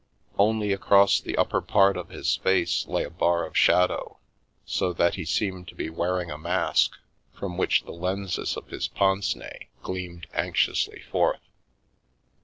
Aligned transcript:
Only 0.39 0.73
across 0.73 1.21
the 1.21 1.37
upper 1.37 1.61
part 1.61 1.95
of 1.95 2.09
his 2.09 2.37
face 2.37 2.87
lay 2.87 3.03
a 3.03 3.09
bar 3.11 3.45
of 3.45 3.55
shadow, 3.55 4.17
so 4.65 4.93
that 4.93 5.13
he 5.13 5.25
seemed 5.25 5.67
to 5.67 5.75
be 5.75 5.91
wearing 5.91 6.31
a 6.31 6.39
mask, 6.39 6.93
from 7.35 7.55
which 7.55 7.83
the 7.83 7.91
lenses 7.91 8.57
of 8.57 8.69
his 8.69 8.87
pince 8.87 9.35
nez 9.35 9.51
gleamed 9.83 10.25
anxiously 10.33 11.03
forth. 11.11 11.45